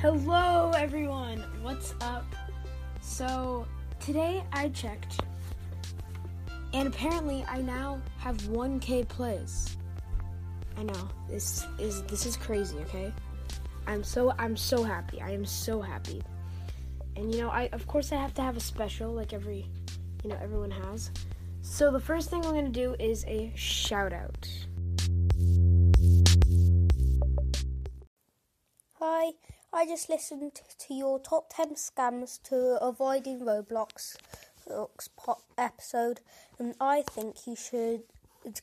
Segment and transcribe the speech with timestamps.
[0.00, 1.44] Hello, everyone.
[1.60, 2.24] What's up?
[3.02, 3.66] So,
[3.98, 5.20] today I checked,
[6.72, 9.76] and apparently I now have 1K plays.
[10.78, 12.78] I know this is this is crazy.
[12.78, 13.12] Okay,
[13.86, 15.20] I'm so I'm so happy.
[15.20, 16.22] I am so happy.
[17.16, 19.66] And you know, I of course I have to have a special like every,
[20.24, 21.10] you know, everyone has.
[21.60, 24.48] So the first thing I'm gonna do is a shout out.
[28.94, 29.32] Hi,
[29.72, 34.16] I just listened to your top 10 scams to avoiding Roblox
[35.56, 36.20] episode,
[36.58, 38.02] and I think you should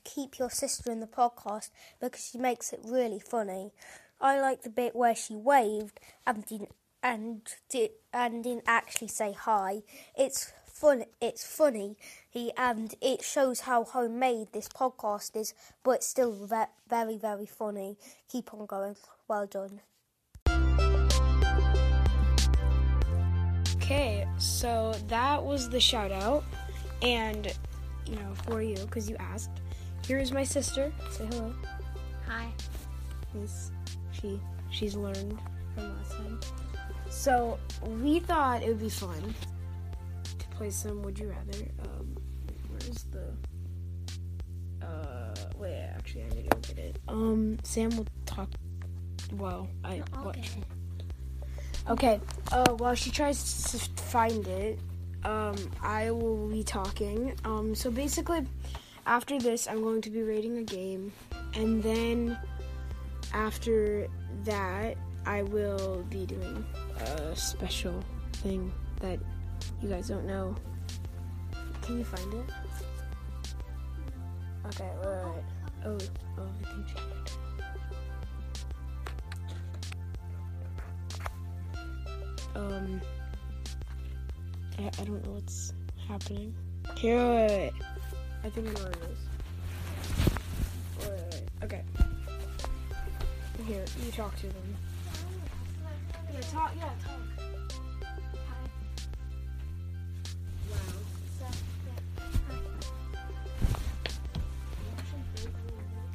[0.03, 1.70] keep your sister in the podcast
[2.02, 3.71] because she makes it really funny.
[4.20, 9.31] I like the bit where she waved and didn't and did and didn't actually say
[9.31, 9.83] hi.
[10.17, 11.05] It's fun.
[11.21, 11.95] It's funny.
[12.30, 17.45] He and it shows how homemade this podcast is, but it's still ve- very very
[17.45, 17.97] funny.
[18.30, 18.97] Keep on going.
[19.30, 19.80] Well done.
[23.88, 26.43] Okay, so that was the shout out,
[27.02, 27.47] and
[28.05, 29.61] you know for you because you asked.
[30.05, 30.91] Here is my sister.
[31.09, 31.53] Say hello.
[32.27, 32.52] Hi.
[33.33, 33.71] Yes,
[34.11, 35.39] she she's learned
[35.73, 36.38] from last time.
[37.09, 37.57] So
[38.02, 39.33] we thought it would be fun
[40.38, 41.69] to play some Would You Rather.
[41.83, 42.17] Um,
[42.67, 44.85] where's the?
[44.85, 45.88] Uh, wait.
[45.95, 46.99] Actually, I need to go get it.
[47.07, 48.49] Um, Sam will talk.
[49.31, 50.03] Well, I.
[50.11, 50.77] I'll what- get it.
[51.89, 52.19] Okay.
[52.52, 54.80] Uh, while she tries to find it,
[55.23, 57.33] um, I will be talking.
[57.45, 58.45] Um, so basically,
[59.05, 61.13] after this, I'm going to be rating a game,
[61.55, 62.38] and then
[63.33, 64.07] after
[64.44, 66.66] that, I will be doing
[66.99, 69.19] a special thing that
[69.81, 70.55] you guys don't know.
[71.81, 72.45] Can you find it?
[74.67, 74.91] Okay.
[75.03, 75.35] Oh.
[75.85, 75.97] Oh.
[76.38, 77.36] I think.
[82.58, 83.02] Um
[84.80, 85.73] I, I don't know what's
[86.07, 86.53] happening.
[86.95, 87.73] Here, wait, wait, wait.
[88.44, 89.19] I think I know what it is.
[91.00, 91.44] Wait, wait, wait.
[91.63, 91.84] Okay.
[93.66, 94.75] Here, you talk to them.
[96.34, 96.72] Yeah, talk.
[96.78, 97.19] Yeah, talk.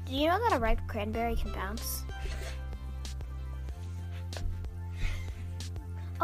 [0.07, 2.02] Do you know that a ripe cranberry can bounce?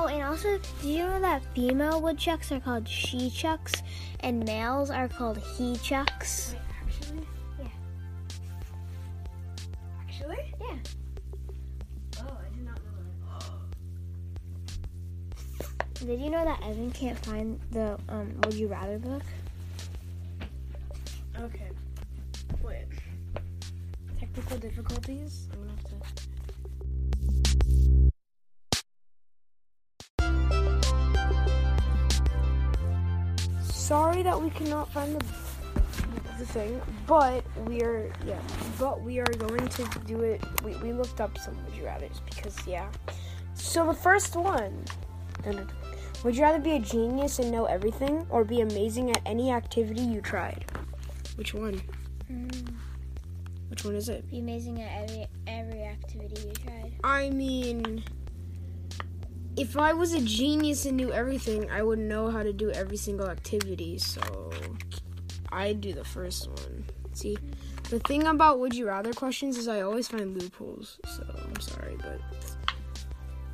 [0.01, 3.83] Oh, and also, do you know that female woodchucks are called she chucks
[4.21, 6.55] and males are called he chucks?
[6.55, 7.27] Wait, actually?
[7.59, 7.67] Yeah.
[10.01, 10.55] Actually?
[10.61, 10.77] Yeah.
[12.21, 12.93] Oh, I did not know
[15.99, 16.07] that.
[16.07, 19.25] Did you know that Evan can't find the um, Would You Rather book?
[21.41, 21.71] Okay.
[22.63, 22.87] Wait.
[24.21, 25.49] Technical difficulties?
[34.49, 35.25] We cannot find the
[36.39, 38.41] the thing, but we are yeah,
[38.79, 40.41] but we are going to do it.
[40.65, 42.89] We, we looked up some would you rather's because yeah.
[43.55, 44.85] So the first one.
[46.25, 50.03] Would you rather be a genius and know everything, or be amazing at any activity
[50.03, 50.65] you tried?
[51.37, 51.81] Which one?
[52.27, 52.49] Hmm.
[53.69, 54.29] Which one is it?
[54.31, 56.93] Be amazing at every every activity you tried.
[57.05, 58.03] I mean,
[59.59, 62.97] if I was a genius and knew everything, I would know how to do every
[62.97, 63.99] single activity.
[63.99, 64.21] So
[65.51, 66.85] I'd do the first one.
[67.13, 67.37] See,
[67.91, 71.01] the thing about would you rather questions is I always find loopholes.
[71.07, 72.21] So I'm sorry, but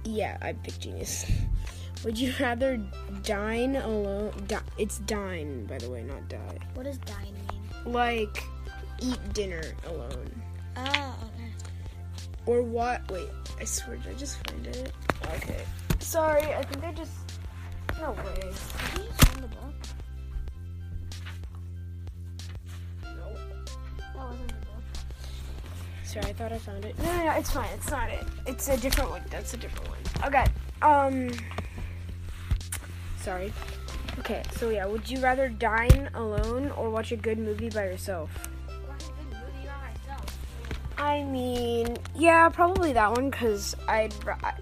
[0.04, 1.24] yeah, I pick genius.
[2.04, 2.76] Would you rather
[3.22, 4.34] dine alone?
[4.46, 6.58] Di- it's dine, by the way, not die.
[6.74, 7.94] What does dine mean?
[7.94, 8.44] Like
[9.00, 10.42] eat dinner alone.
[10.76, 11.50] Oh, okay.
[12.44, 13.10] Or what?
[13.10, 14.92] Wait, I swear, did I just find it?
[15.36, 15.64] Okay.
[16.04, 17.12] Sorry, I think I just.
[17.98, 18.34] No way.
[18.34, 19.74] Did you just find the book?
[23.02, 23.38] Nope.
[23.98, 24.84] That wasn't the book.
[26.04, 26.96] Sorry, I thought I found it.
[26.98, 27.68] No, no, no, it's fine.
[27.74, 28.24] It's not it.
[28.46, 29.22] It's a different one.
[29.30, 29.98] That's a different one.
[30.24, 30.44] Okay.
[30.82, 31.30] Um.
[33.20, 33.52] Sorry.
[34.18, 38.30] Okay, so yeah, would you rather dine alone or watch a good movie by yourself?
[40.98, 44.52] I mean, yeah, probably that one because I'd I,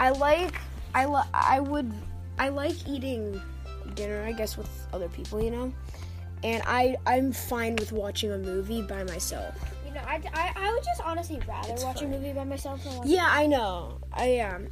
[0.00, 0.54] I like
[0.94, 1.92] I li- I would
[2.38, 3.40] I like eating
[3.94, 5.72] dinner, I guess, with other people, you know,
[6.42, 9.54] and I I'm fine with watching a movie by myself.
[9.86, 12.12] You know, I, I, I would just honestly rather It's watch fine.
[12.12, 13.06] a movie by myself than watch.
[13.08, 13.98] Yeah, I know.
[14.12, 14.68] I am.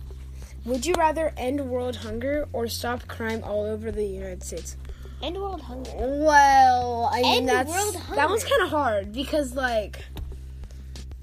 [0.64, 4.76] Would you rather end world hunger or stop crime all over the United States?
[5.22, 5.90] End world hunger.
[5.96, 8.14] Well, I mean End that's world hunger.
[8.16, 10.04] that one's kind of hard because like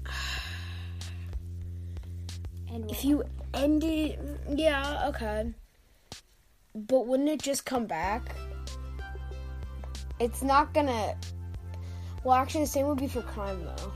[2.72, 3.22] And If you
[3.56, 4.18] ended,
[4.48, 5.52] yeah, okay.
[6.74, 8.36] But wouldn't it just come back?
[10.20, 11.16] It's not gonna.
[12.24, 13.92] Well, actually, the same would be for crime, though.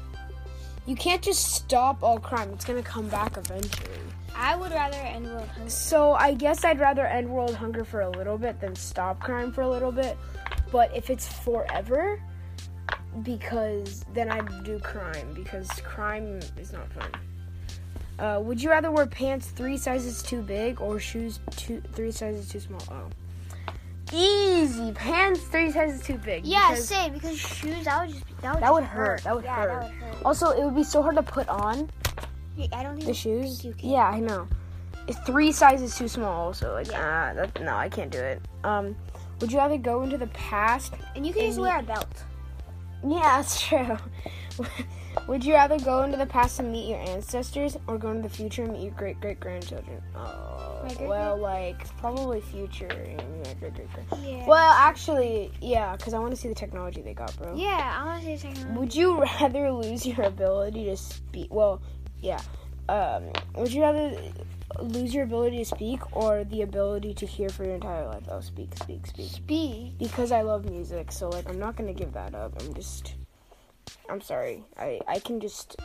[0.87, 2.51] You can't just stop all crime.
[2.53, 3.99] It's gonna come back eventually.
[4.35, 5.71] I would rather end world hunger.
[5.71, 9.53] So I guess I'd rather end world hunger for a little bit than stop crime
[9.53, 10.17] for a little bit.
[10.73, 12.21] But if it's forever,
[13.23, 17.11] because then I'd do crime because crime is not fun.
[18.21, 22.49] Uh, would you rather wear pants three sizes too big or shoes two three sizes
[22.49, 22.83] too small?
[22.91, 23.09] Oh,
[24.13, 26.45] easy pants three sizes too big.
[26.45, 29.23] Yeah, because same because shoes that would just be, that would that would hurt.
[29.25, 29.69] That would yeah, hurt.
[29.69, 30.25] that would hurt.
[30.27, 31.89] Also, it would be so hard to put on
[32.57, 33.61] Yeah, I don't think the shoes.
[33.61, 33.91] think you can.
[33.91, 34.49] Yeah, I know.
[35.09, 37.31] It's three sizes too small, so like, Yeah.
[37.31, 38.41] ah, that, no, I can't do it.
[38.65, 38.95] Um,
[39.41, 40.93] would you rather go into the past?
[41.17, 42.23] and you can just wear a belt.
[43.03, 43.97] Yeah, that's true.
[45.27, 48.35] would you rather go into the past and meet your ancestors, or go into the
[48.35, 50.03] future and meet your great great grandchildren?
[50.17, 52.87] Oh, great- well, like probably future.
[52.89, 54.25] and my great great grand.
[54.25, 54.47] Yeah.
[54.47, 57.55] Well, actually, yeah, because I want to see the technology they got, bro.
[57.57, 58.79] Yeah, I want to say technology.
[58.79, 61.53] Would you rather lose your ability to speak?
[61.53, 61.81] Well,
[62.21, 62.41] yeah.
[62.89, 64.17] Um, would you rather
[64.81, 68.25] lose your ability to speak or the ability to hear for your entire life?
[68.29, 69.47] Oh, speak, speak, speak.
[69.47, 69.95] be?
[69.99, 72.53] Because I love music, so like I'm not gonna give that up.
[72.61, 73.15] I'm just,
[74.11, 74.65] I'm sorry.
[74.77, 75.77] I I can just,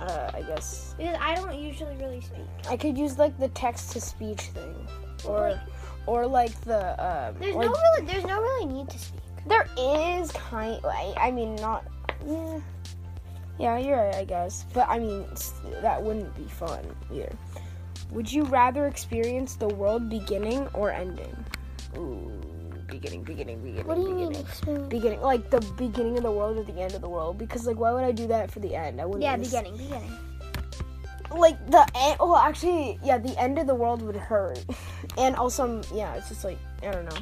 [0.00, 2.46] uh, I guess Because I don't usually really speak.
[2.68, 4.74] I could use like the text to speech thing,
[5.24, 5.60] or
[6.06, 7.36] or like the um.
[7.38, 9.20] There's like, no really, there's no really need to speak.
[9.46, 10.80] There is kind.
[10.84, 11.84] I, I mean, not.
[12.26, 12.60] Yeah.
[13.58, 14.14] Yeah, you're right.
[14.14, 15.24] I guess, but I mean,
[15.80, 17.32] that wouldn't be fun either.
[18.12, 21.34] Would you rather experience the world beginning or ending?
[21.96, 22.30] Ooh,
[22.86, 23.86] beginning, beginning, beginning.
[23.86, 24.32] What do you beginning.
[24.32, 24.40] mean?
[24.46, 24.88] Experience?
[24.88, 27.38] Beginning, like the beginning of the world or the end of the world?
[27.38, 29.00] Because like, why would I do that for the end?
[29.00, 29.22] I wouldn't.
[29.22, 30.12] Yeah, beginning, beginning.
[31.34, 32.16] Like the end.
[32.20, 34.64] Well, actually, yeah, the end of the world would hurt,
[35.18, 37.18] and also, yeah, it's just like I don't know.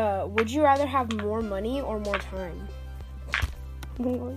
[0.00, 2.68] Uh, would you rather have more money or more time?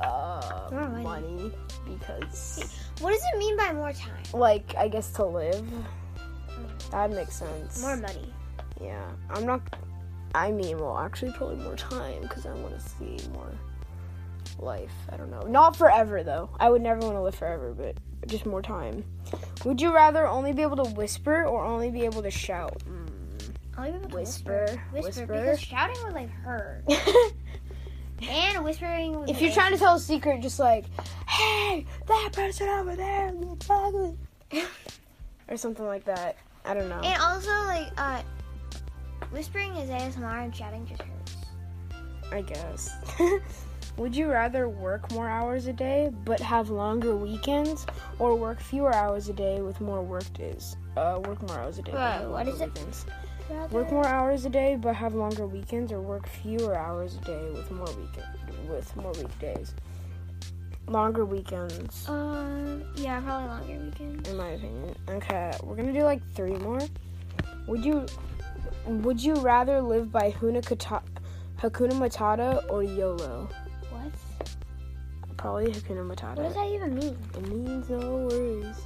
[0.00, 1.04] uh, More money.
[1.04, 1.52] money
[1.88, 2.64] because,
[3.00, 4.24] What does it mean by more time?
[4.34, 5.64] like, I guess to live.
[6.90, 7.80] That makes sense.
[7.80, 8.32] More money.
[8.80, 9.62] Yeah, I'm not.
[10.34, 13.52] I mean, well, actually, probably more time because I want to see more
[14.58, 14.92] life.
[15.10, 15.42] I don't know.
[15.42, 16.50] Not forever though.
[16.58, 17.96] I would never want to live forever, but
[18.28, 19.04] just more time.
[19.64, 22.78] Would you rather only be able to whisper or only be able to shout?
[22.88, 23.08] Mm.
[23.76, 25.06] I'll be able to Whisper, Whisper.
[25.06, 25.26] whisper.
[25.26, 26.84] Because shouting would like hurt.
[28.28, 30.84] And whispering if you're trying to tell a secret, just like,
[31.26, 34.18] "Hey, that person over there, you ugly,"
[35.48, 36.36] or something like that.
[36.64, 37.00] I don't know.
[37.02, 38.20] And also like uh
[39.30, 41.36] whispering is ASMR and shouting just hurts.
[42.32, 42.90] I guess.
[43.96, 47.86] Would you rather work more hours a day but have longer weekends,
[48.18, 50.76] or work fewer hours a day with more work days?
[50.96, 51.90] Uh, work more hours a day.
[51.92, 52.54] have what it?
[52.54, 53.04] Weekends.
[53.50, 57.20] Rather- Work more hours a day but have longer weekends, or work fewer hours a
[57.24, 58.26] day with more weekend
[58.68, 59.74] with more weekdays.
[60.86, 64.28] Longer weekends, Um yeah, probably longer weekends.
[64.28, 64.94] in my opinion.
[65.08, 66.80] Okay, we're gonna do like three more.
[67.66, 68.06] Would you
[68.86, 70.62] Would you rather live by Hakuna
[71.62, 73.48] Matata or YOLO?
[73.90, 74.12] What?
[75.36, 76.36] Probably Hakuna Matata.
[76.36, 77.16] What does that even mean?
[77.36, 78.76] It means no worries.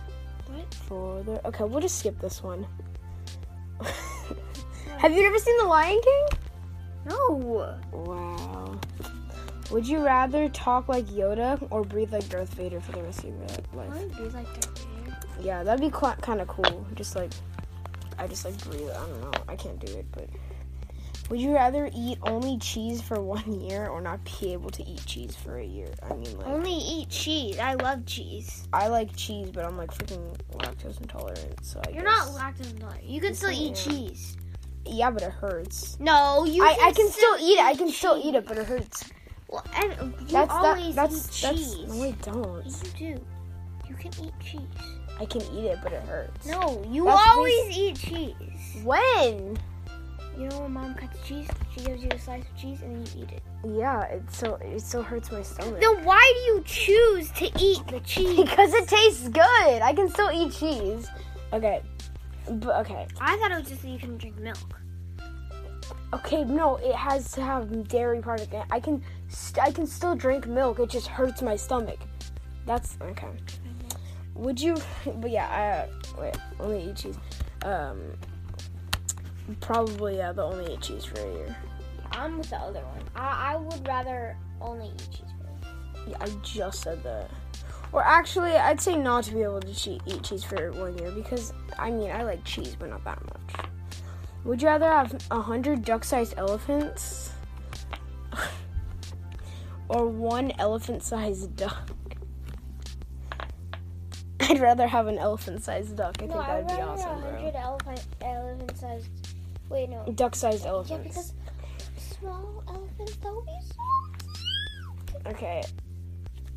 [0.47, 0.75] What?
[0.75, 2.67] For the okay, we'll just skip this one.
[4.99, 6.27] Have you ever seen The Lion King?
[7.07, 7.69] No.
[7.93, 8.81] Wow.
[9.71, 13.25] Would you rather talk like Yoda or breathe like Darth Vader for the rest of
[13.27, 13.37] your
[13.73, 14.01] I life?
[14.01, 15.17] would be like Darth Vader.
[15.43, 16.87] Yeah, that'd be qu- kind of cool.
[16.95, 17.33] Just like,
[18.19, 18.89] I just like breathe.
[18.91, 19.33] I don't know.
[19.49, 20.29] I can't do it, but.
[21.31, 25.07] Would you rather eat only cheese for one year or not be able to eat
[25.07, 25.89] cheese for a year?
[26.03, 27.59] I mean, like, Only eat cheese.
[27.59, 28.69] I love cheese.
[28.75, 32.71] I like cheese, but I'm like freaking lactose intolerant, so I You're guess- not lactose
[32.73, 33.05] intolerant.
[33.05, 34.37] You can still eat cheese.
[34.85, 35.99] Yeah, but it hurts.
[35.99, 36.63] No, you.
[36.63, 37.65] I, I can still eat it.
[37.65, 39.05] I can still eat it, but it hurts.
[39.49, 41.09] Well, and you That's always that.
[41.11, 41.75] That's eat that's.
[41.75, 41.89] cheese.
[41.89, 42.67] No, I don't.
[42.67, 43.25] You do.
[43.89, 44.61] You can eat cheese.
[45.21, 46.47] I can eat it, but it hurts.
[46.47, 48.83] No, you That's always eat cheese.
[48.83, 49.57] When?
[50.37, 53.15] You know when mom cuts cheese, she gives you a slice of cheese and then
[53.17, 53.43] you eat it.
[53.65, 55.81] Yeah, it so it still hurts my stomach.
[55.81, 58.37] Then why do you choose to eat the cheese?
[58.37, 59.83] because it tastes good.
[59.83, 61.09] I can still eat cheese.
[61.53, 61.83] Okay,
[62.51, 64.59] but okay, I thought it was just that you couldn't drink milk.
[66.13, 66.43] okay.
[66.43, 68.65] No, it has to have dairy part of it.
[68.73, 70.81] I can, st- I can still drink milk.
[70.81, 72.01] It just hurts my stomach.
[72.67, 73.29] That's okay.
[74.35, 74.77] Would you?
[75.17, 76.37] But yeah, I wait.
[76.61, 77.19] Only eat cheese.
[77.63, 78.01] Um,
[79.61, 80.33] probably yeah.
[80.33, 81.57] But only eat cheese for a year.
[82.13, 83.03] I'm with the other one.
[83.17, 85.21] I, I would rather only eat cheese.
[85.39, 87.31] For Yeah, I just said that.
[87.93, 91.13] Or actually, I'd say not to be able to cheat, eat cheese for one year
[91.13, 93.67] because I mean I like cheese, but not that much.
[94.45, 97.33] Would you rather have a hundred duck-sized elephants
[99.89, 101.91] or one elephant-sized duck?
[104.51, 106.17] I'd rather have an elephant-sized duck.
[106.21, 107.31] I No, think I'd that'd be rather awesome, a bro.
[107.31, 109.09] hundred elephant elephant sized.
[109.69, 110.05] Wait, no.
[110.15, 110.93] Duck-sized elephants.
[111.05, 111.33] Yeah, because
[112.19, 115.13] small elephants that would be so.
[115.13, 115.27] Cute.
[115.35, 115.63] Okay.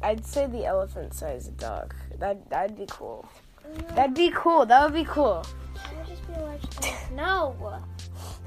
[0.03, 1.95] I'd say the elephant-sized duck.
[2.19, 3.27] That that'd be cool.
[3.65, 4.65] No, That'd be cool.
[4.65, 5.45] That would be cool.
[5.73, 6.93] that would just be a large dog.
[7.13, 7.81] No.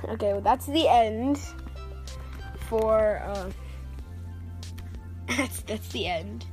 [0.09, 1.39] Okay, well that's the end
[2.69, 3.51] for uh,
[5.37, 6.47] that's that's the end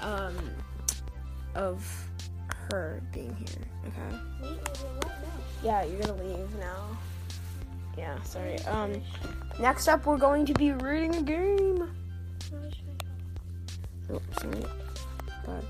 [0.00, 0.36] um
[1.56, 1.84] of
[2.48, 3.66] her being here.
[3.88, 4.18] Okay.
[4.42, 4.58] Wait.
[5.62, 6.96] Yeah, you're gonna leave now.
[7.98, 8.58] Yeah, sorry.
[8.66, 9.02] Um
[9.58, 11.90] next up we're going to be reading a game.
[14.08, 14.64] Oh, sorry.
[15.44, 15.64] God.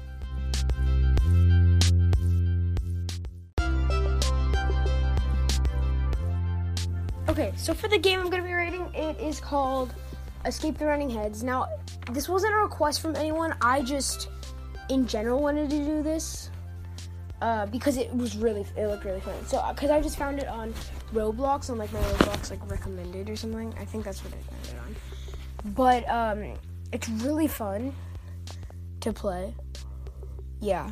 [7.28, 9.94] Okay, so for the game I'm gonna be rating, it is called
[10.44, 11.42] Escape the Running Heads.
[11.42, 11.68] Now,
[12.12, 13.54] this wasn't a request from anyone.
[13.60, 14.28] I just,
[14.88, 16.50] in general, wanted to do this
[17.42, 19.34] uh, because it was really, it looked really fun.
[19.46, 20.72] So, because I just found it on
[21.12, 23.74] Roblox on like my Roblox like recommended or something.
[23.78, 25.72] I think that's what I found it on.
[25.72, 26.54] But um,
[26.92, 27.94] it's really fun
[29.00, 29.54] to play.
[30.60, 30.90] Yeah.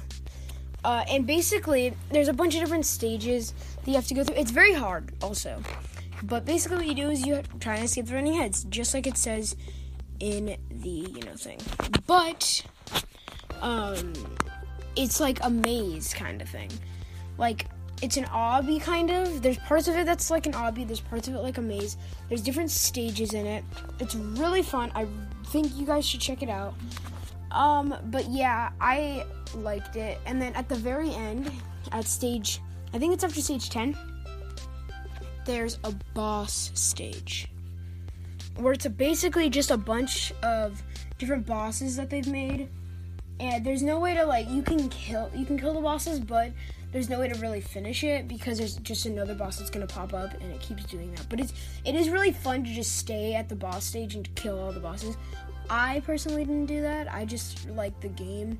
[0.85, 4.37] Uh, and basically, there's a bunch of different stages that you have to go through.
[4.37, 5.63] It's very hard, also.
[6.25, 9.07] But basically, what you do is you try and escape the running heads, just like
[9.07, 9.57] it says
[10.21, 11.59] in the you know thing.
[12.07, 12.65] But
[13.65, 14.13] um,
[14.95, 16.71] it's like a maze kind of thing.
[17.39, 17.67] Like
[18.03, 19.43] it's an obby kind of.
[19.43, 20.87] There's parts of it that's like an obby.
[20.87, 21.97] There's parts of it like a maze.
[22.29, 23.65] There's different stages in it.
[23.99, 24.93] It's really fun.
[24.95, 25.07] I
[25.47, 26.75] think you guys should check it out.
[27.51, 30.19] Um, but yeah, I liked it.
[30.27, 31.51] And then at the very end,
[31.93, 32.61] at stage,
[32.93, 33.97] I think it's after stage 10,
[35.47, 37.49] there's a boss stage.
[38.57, 40.83] Where it's basically just a bunch of
[41.19, 42.69] different bosses that they've made.
[43.41, 46.53] And there's no way to like you can kill you can kill the bosses, but
[46.93, 50.15] there's no way to really finish it because there's just another boss that's gonna pop
[50.15, 51.29] up and it keeps doing that.
[51.29, 51.53] But it's
[51.85, 54.81] it is really fun to just stay at the boss stage and kill all the
[54.81, 55.17] bosses.
[55.69, 57.13] I personally didn't do that.
[57.13, 58.59] I just like the game.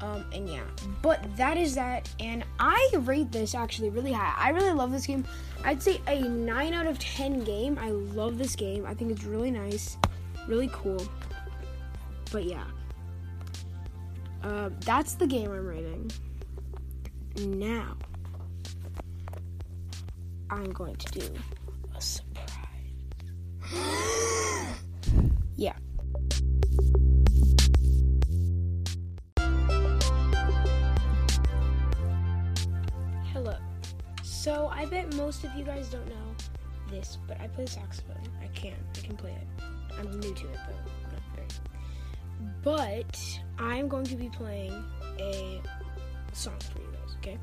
[0.00, 0.62] Um, and yeah,
[1.02, 4.32] but that is that, and I rate this actually really high.
[4.34, 5.26] I really love this game.
[5.62, 7.78] I'd say a 9 out of 10 game.
[7.78, 8.86] I love this game.
[8.86, 9.98] I think it's really nice,
[10.48, 11.06] really cool.
[12.32, 12.64] But yeah,
[14.42, 16.10] uh, that's the game I'm rating.
[17.36, 17.96] Now,
[20.50, 21.26] I'm going to do
[21.96, 22.56] a surprise.
[25.56, 25.74] yeah.
[33.32, 33.56] Hello.
[34.22, 36.34] So I bet most of you guys don't know
[36.90, 38.16] this, but I play saxophone.
[38.42, 38.74] I can.
[38.96, 39.64] I can play it.
[39.98, 41.10] I'm new to it though.
[41.10, 41.46] Not very.
[42.62, 44.84] But I'm going to be playing
[45.18, 45.60] a
[46.32, 47.38] song for you guys, okay?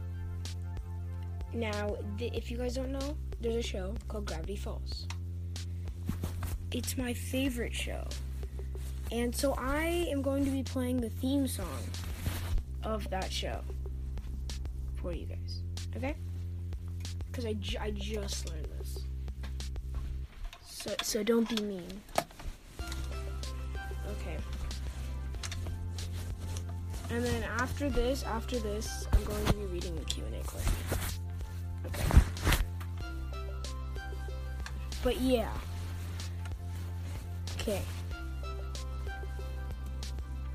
[1.53, 5.07] Now, th- if you guys don't know, there's a show called Gravity Falls.
[6.71, 8.03] It's my favorite show.
[9.11, 11.79] And so I am going to be playing the theme song
[12.83, 13.61] of that show
[14.95, 15.61] for you guys,
[15.95, 16.15] okay?
[17.31, 18.99] Because I, ju- I just learned this.
[20.65, 22.01] So, so don't be mean.
[22.81, 24.37] Okay.
[27.09, 30.73] And then after this, after this, I'm going to be reading the Q&A question.
[31.85, 32.05] Okay.
[35.03, 35.53] But yeah.
[37.59, 37.81] Okay.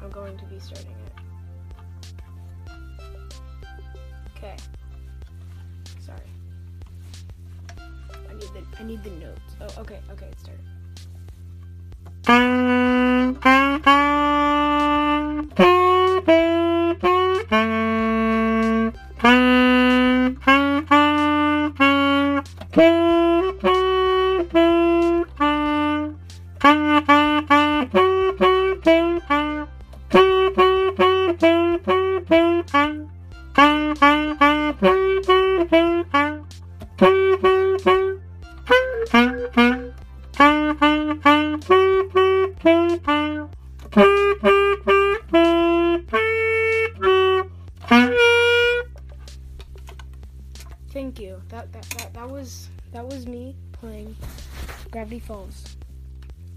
[0.03, 1.13] I'm going to be starting it.
[4.37, 4.57] Okay.
[6.01, 6.19] Sorry.
[8.29, 9.57] I need the I need the notes.
[9.61, 10.65] Oh, okay, okay, it started.
[15.55, 15.92] Thank
[50.95, 51.41] you.
[51.49, 54.15] That that that, that was that was me playing
[54.91, 55.77] Gravity Falls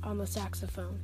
[0.03, 0.99] on the saxophone.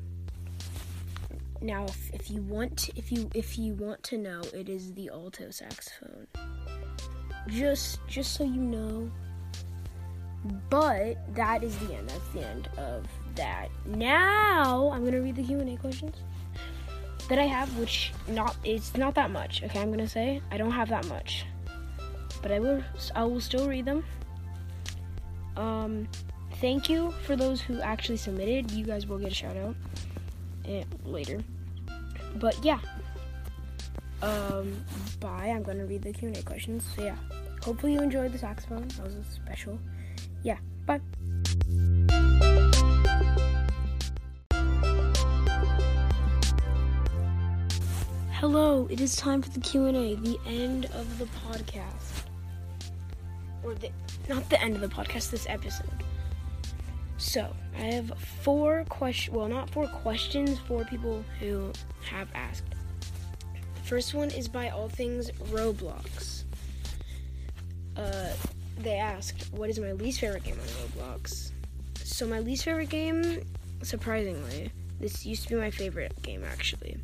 [1.61, 5.09] now if, if you want if you if you want to know, it is the
[5.09, 6.27] alto saxophone.
[7.47, 9.09] Just just so you know.
[10.69, 12.09] But that is the end.
[12.09, 13.69] That's the end of that.
[13.85, 16.17] Now I'm gonna read the Q and A questions
[17.29, 19.63] that I have, which not it's not that much.
[19.63, 21.45] Okay, I'm gonna say I don't have that much,
[22.41, 22.83] but I will
[23.15, 24.03] I will still read them.
[25.57, 26.07] Um,
[26.55, 28.71] thank you for those who actually submitted.
[28.71, 29.75] You guys will get a shout out
[30.65, 31.43] eh, later.
[32.35, 32.79] But yeah.
[34.21, 34.85] Um,
[35.19, 35.51] bye.
[35.53, 36.85] I'm gonna read the Q and A questions.
[36.95, 37.15] So yeah,
[37.63, 38.87] hopefully you enjoyed the saxophone.
[38.89, 39.79] That was a special.
[40.43, 40.57] Yeah.
[40.85, 41.01] Bye.
[48.41, 52.20] Hello, it is time for the Q&A, the end of the podcast.
[53.63, 53.89] Or the
[54.29, 56.03] not the end of the podcast, this episode.
[57.17, 61.71] So, I have four questions, well, not four questions, four people who
[62.03, 62.63] have asked.
[63.75, 66.45] The first one is by All Things Roblox.
[67.95, 68.29] Uh,
[68.79, 71.51] they asked, what is my least favorite game on Roblox?
[72.03, 73.43] So, my least favorite game,
[73.83, 76.97] surprisingly, this used to be my favorite game actually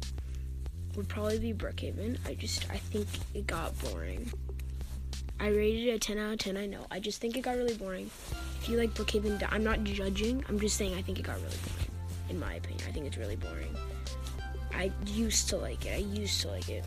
[0.98, 2.18] would probably be Brookhaven.
[2.26, 4.32] I just I think it got boring.
[5.40, 6.58] I rated it a 10 out of 10.
[6.58, 6.86] I know.
[6.90, 8.10] I just think it got really boring.
[8.60, 10.44] If you like Brookhaven, I'm not judging.
[10.50, 11.92] I'm just saying I think it got really boring.
[12.30, 13.76] In my opinion, I think it's really boring.
[14.74, 15.94] I used to like it.
[15.94, 16.84] I used to like it.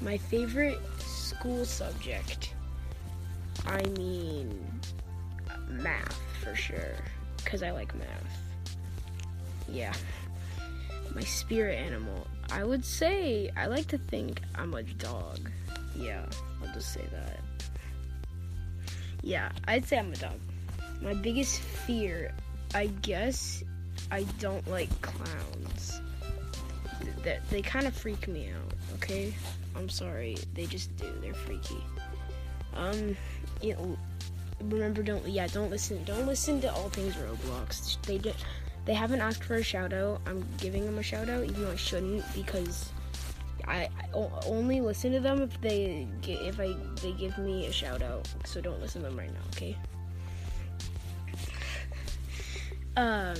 [0.00, 2.54] My favorite school subject.
[3.66, 4.80] I mean,
[5.68, 6.96] math for sure,
[7.36, 8.40] because I like math.
[9.68, 9.92] Yeah.
[11.14, 12.26] My spirit animal.
[12.50, 15.50] I would say I like to think I'm a dog.
[16.00, 16.24] Yeah,
[16.62, 17.40] I'll just say that.
[19.22, 20.38] Yeah, I'd say I'm a dog.
[21.02, 22.32] My biggest fear,
[22.74, 23.62] I guess,
[24.10, 26.00] I don't like clowns.
[27.24, 28.72] That they kind of freak me out.
[28.94, 29.34] Okay,
[29.76, 30.38] I'm sorry.
[30.54, 31.12] They just do.
[31.20, 31.82] They're freaky.
[32.74, 33.16] Um,
[33.60, 33.98] you know,
[34.62, 38.00] remember don't yeah don't listen don't listen to all things Roblox.
[38.02, 38.44] They just
[38.84, 40.20] they haven't asked for a shout out.
[40.26, 42.90] I'm giving them a shout out, even though I shouldn't, because
[43.70, 44.08] I, I
[44.46, 48.28] only listen to them if they if I they give me a shout out.
[48.44, 49.76] So don't listen to them right now, okay?
[52.96, 53.36] Um,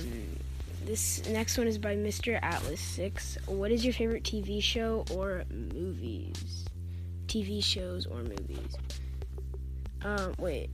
[0.85, 2.39] this next one is by Mr.
[2.41, 3.37] Atlas Six.
[3.45, 6.65] What is your favorite TV show or movies?
[7.27, 8.77] TV shows or movies?
[10.03, 10.69] Um, wait.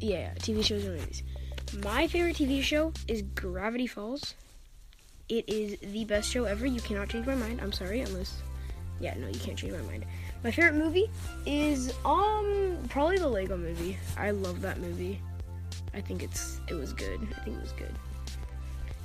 [0.00, 1.24] Yeah, TV shows or movies.
[1.82, 4.34] My favorite TV show is Gravity Falls.
[5.28, 6.66] It is the best show ever.
[6.66, 7.60] You cannot change my mind.
[7.60, 8.42] I'm sorry, unless
[9.00, 10.04] yeah, no, you can't change my mind.
[10.42, 11.10] My favorite movie
[11.46, 13.98] is um probably the Lego movie.
[14.16, 15.20] I love that movie.
[15.94, 17.20] I think it's it was good.
[17.36, 17.94] I think it was good.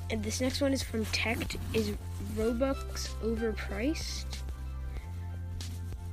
[0.09, 1.37] And this next one is from Tech.
[1.73, 1.91] Is
[2.35, 4.37] Robux overpriced?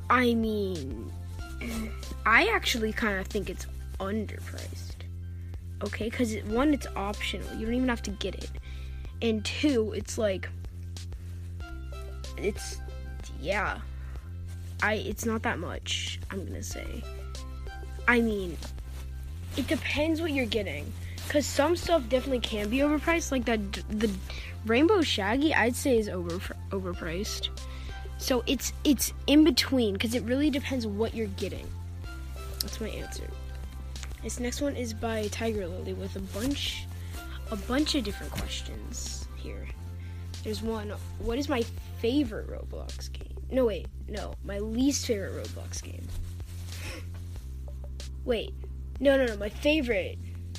[0.08, 1.12] I mean,
[2.26, 3.66] I actually kind of think it's
[3.98, 4.90] underpriced
[5.82, 6.08] okay?
[6.10, 7.54] Because one, it's optional.
[7.56, 8.50] You don't even have to get it.
[9.22, 10.48] And two, it's like,
[12.36, 12.78] it's,
[13.40, 13.78] yeah.
[14.82, 17.02] I, it's not that much, I'm gonna say.
[18.08, 18.56] I mean,
[19.56, 20.92] it depends what you're getting.
[21.26, 23.30] Because some stuff definitely can be overpriced.
[23.30, 24.10] Like that, the
[24.66, 27.50] Rainbow Shaggy, I'd say is over overpriced.
[28.18, 31.68] So it's it's in between because it really depends what you're getting.
[32.60, 33.30] That's my answer.
[34.24, 36.84] This next one is by Tiger Lily with a bunch
[37.50, 39.66] a bunch of different questions here.
[40.44, 41.62] There's one, what is my
[42.00, 43.36] favorite Roblox game?
[43.50, 46.06] No wait, no, my least favorite Roblox game.
[48.24, 48.54] Wait.
[49.00, 50.18] No, no, no, my favorite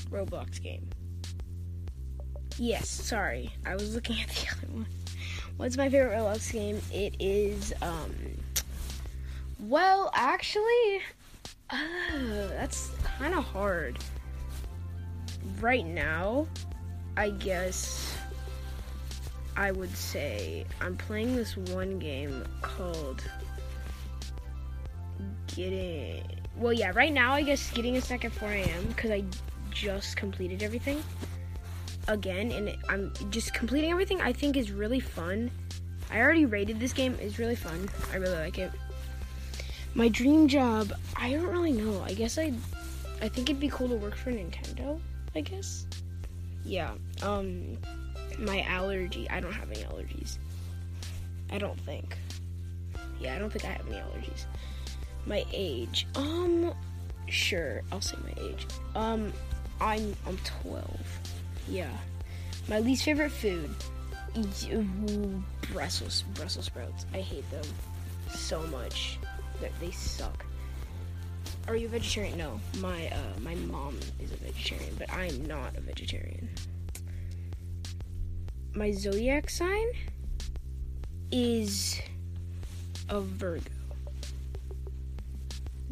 [0.10, 0.90] Roblox game.
[2.58, 3.52] Yes, sorry.
[3.66, 4.86] I was looking at the other one.
[5.58, 6.82] What's my favorite Roblox game?
[6.92, 8.16] It is um
[9.68, 11.02] well, actually,
[11.70, 11.78] uh,
[12.50, 14.00] that's kind of hard.
[15.60, 16.48] Right now,
[17.18, 18.16] I guess
[19.56, 23.24] I would say I'm playing this one game called
[25.48, 26.24] Getting.
[26.56, 28.86] Well, yeah, right now, I guess Getting a at 4 a.m.
[28.88, 29.24] because I
[29.72, 31.04] just completed everything
[32.08, 34.22] again, and I'm just completing everything.
[34.22, 35.52] I think is really fun.
[36.10, 37.18] I already rated this game.
[37.22, 37.90] It's really fun.
[38.12, 38.72] I really like it.
[39.94, 42.02] My dream job, I don't really know.
[42.04, 42.54] I guess I
[43.22, 45.00] I think it'd be cool to work for Nintendo,
[45.36, 45.86] I guess.
[46.64, 46.94] Yeah.
[47.22, 47.78] Um
[48.40, 50.38] my allergy, I don't have any allergies.
[51.52, 52.18] I don't think.
[53.20, 54.46] Yeah, I don't think I have any allergies.
[55.26, 56.08] My age.
[56.16, 56.74] Um
[57.28, 58.66] sure, I'll say my age.
[58.96, 59.34] Um
[59.80, 61.20] I'm I'm 12.
[61.70, 61.90] Yeah.
[62.70, 63.70] My least favorite food.
[65.74, 67.06] Brussels Brussels sprouts.
[67.14, 67.66] I hate them
[68.30, 69.20] so much.
[69.60, 70.46] That they suck.
[71.68, 72.38] Are you a vegetarian?
[72.38, 72.60] No.
[72.80, 76.50] My uh, my mom is a vegetarian, but I'm not a vegetarian.
[78.74, 79.88] My zodiac sign
[81.32, 82.02] is
[83.10, 83.70] a Virgo.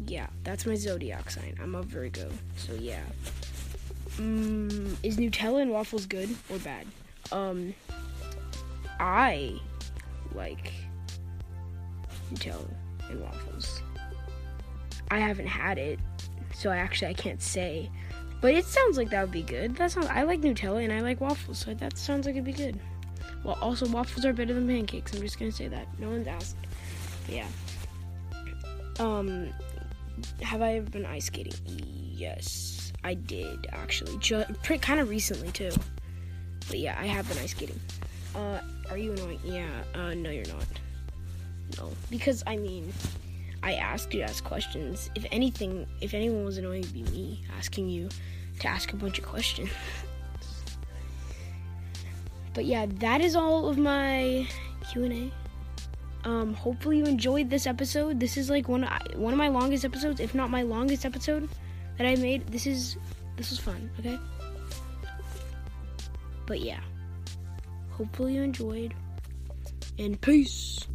[0.06, 1.56] Yeah, that's my zodiac sign.
[1.62, 2.30] I'm a Virgo.
[2.56, 3.02] So yeah.
[4.16, 6.86] Mm, is Nutella and waffles good or bad?
[7.32, 7.74] Um,
[8.98, 9.58] I
[10.34, 10.72] like
[12.32, 12.68] Nutella
[13.08, 13.82] and waffles.
[15.10, 15.98] I haven't had it,
[16.54, 17.90] so I actually I can't say.
[18.40, 19.76] But it sounds like that would be good.
[19.76, 20.06] That sounds.
[20.06, 22.78] I like Nutella and I like waffles, so that sounds like it'd be good.
[23.44, 25.14] Well, also waffles are better than pancakes.
[25.14, 25.86] I'm just gonna say that.
[25.98, 26.56] No one's asked.
[27.26, 27.46] But yeah.
[28.98, 29.50] Um,
[30.42, 31.54] have I ever been ice skating?
[31.66, 34.16] Yes, I did actually.
[34.18, 35.70] Just kind of recently too.
[36.68, 37.80] But yeah, I have been ice skating.
[38.34, 39.40] Uh, are you annoying?
[39.44, 39.68] Yeah.
[39.94, 40.64] Uh, no, you're not.
[41.78, 42.92] No, because I mean,
[43.62, 45.10] I asked you to ask questions.
[45.14, 48.08] If anything, if anyone was annoying, it'd be me asking you
[48.60, 49.70] to ask a bunch of questions.
[52.54, 54.46] but yeah, that is all of my
[54.90, 56.28] Q and A.
[56.28, 58.20] Um, hopefully you enjoyed this episode.
[58.20, 58.82] This is like one
[59.16, 61.48] one of my longest episodes, if not my longest episode
[61.98, 62.46] that I made.
[62.48, 62.96] This is
[63.36, 63.90] this was fun.
[63.98, 64.18] Okay.
[66.46, 66.80] But yeah,
[67.90, 68.94] hopefully you enjoyed,
[69.98, 70.86] and peace.